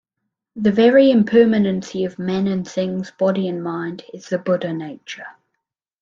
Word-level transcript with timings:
The 0.55 0.71
very 0.71 1.11
impermanency 1.11 2.05
of 2.05 2.17
men 2.17 2.47
and 2.47 2.67
things, 2.67 3.11
body 3.11 3.47
and 3.47 3.63
mind, 3.63 4.03
is 4.11 4.29
the 4.29 4.39
Buddha 4.39 4.73
nature. 4.73 5.27